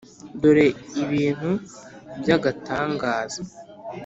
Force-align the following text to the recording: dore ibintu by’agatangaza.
dore 0.41 0.67
ibintu 1.03 1.51
by’agatangaza. 2.19 3.41